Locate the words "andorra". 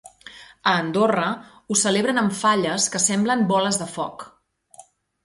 0.83-1.27